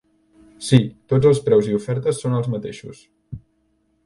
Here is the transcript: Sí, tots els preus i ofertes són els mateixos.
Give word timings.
Sí, 0.67 0.79
tots 1.13 1.29
els 1.33 1.41
preus 1.49 1.69
i 1.73 1.77
ofertes 1.83 2.23
són 2.25 2.39
els 2.39 2.51
mateixos. 2.55 3.05